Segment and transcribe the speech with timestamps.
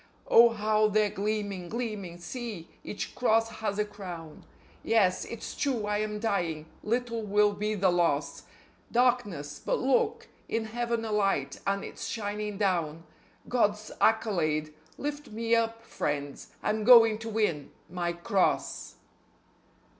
[0.27, 2.17] Oh, how they're gleaming, gleaming!
[2.17, 2.69] See!
[2.83, 4.45] Each cross has a crown.
[4.81, 8.45] Yes, it's true I am dying; little will be the loss....
[8.91, 9.61] Darkness...
[9.63, 10.27] but look!
[10.49, 13.03] In Heaven a light, and it's shining down....
[13.47, 14.73] God's accolade!
[14.97, 16.47] Lift me up, friends.
[16.63, 18.95] I'm going to win _MY CROSS.